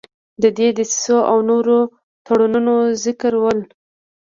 د 0.41 0.43
دې 0.57 0.67
دسیسو 0.77 1.17
او 1.31 1.37
نورو 1.49 1.79
تړونونو 2.25 2.75
ذکرول. 3.03 3.59